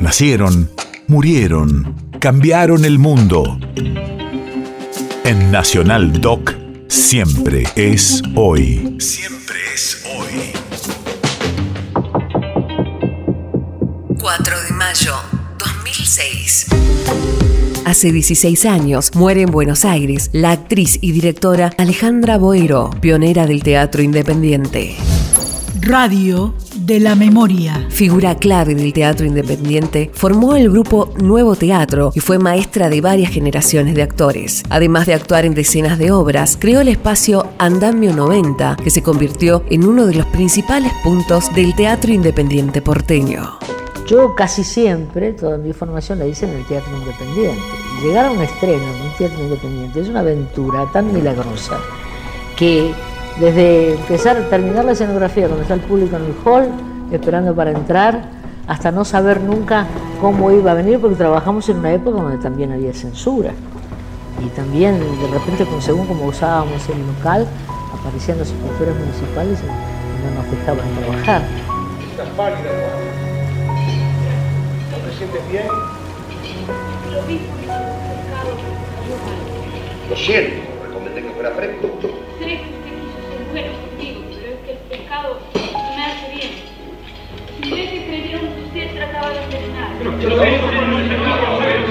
[0.00, 0.70] Nacieron,
[1.08, 3.58] murieron, cambiaron el mundo.
[5.24, 6.54] En Nacional Doc,
[6.88, 8.96] siempre es hoy.
[8.98, 10.52] Siempre es hoy.
[14.18, 15.12] 4 de mayo
[15.58, 16.68] 2006.
[17.84, 23.62] Hace 16 años muere en Buenos Aires la actriz y directora Alejandra Boero, pionera del
[23.62, 24.96] teatro independiente.
[25.82, 26.54] Radio
[26.90, 27.86] de la Memoria.
[27.88, 33.30] Figura clave del teatro independiente, formó el grupo Nuevo Teatro y fue maestra de varias
[33.30, 34.64] generaciones de actores.
[34.70, 39.62] Además de actuar en decenas de obras, creó el espacio Andamio 90, que se convirtió
[39.70, 43.56] en uno de los principales puntos del teatro independiente porteño.
[44.08, 47.62] Yo casi siempre, toda mi formación la hice en el teatro independiente.
[48.02, 51.78] llegar a un estreno en un teatro independiente es una aventura tan milagrosa
[52.56, 52.92] que
[53.40, 56.68] desde empezar a terminar la escenografía, cuando está el público en el hall,
[57.10, 58.20] esperando para entrar,
[58.66, 59.86] hasta no saber nunca
[60.20, 63.52] cómo iba a venir, porque trabajamos en una época donde también había censura.
[64.44, 67.46] Y también, de repente, según como usábamos el local,
[67.98, 71.42] aparecían los inspectores municipales y no nos dejaban trabajar.
[72.10, 72.70] Estás pálida,
[74.90, 75.66] ¿No te sientes bien?
[80.10, 81.88] Lo siento, recomendé que fuera fresco.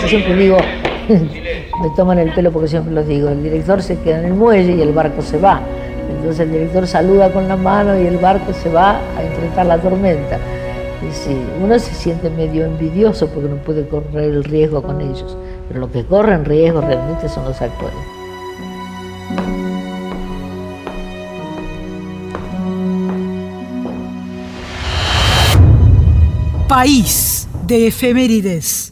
[0.00, 0.58] Yo siempre digo,
[1.08, 4.76] me toman el pelo porque siempre los digo, el director se queda en el muelle
[4.76, 5.60] y el barco se va.
[6.08, 9.78] Entonces el director saluda con la mano y el barco se va a enfrentar la
[9.78, 10.38] tormenta.
[11.02, 15.36] Y sí, uno se siente medio envidioso porque no puede correr el riesgo con ellos,
[15.68, 17.94] pero lo que corren riesgo realmente son los actores.
[26.68, 27.25] País
[27.66, 28.85] de efemérides.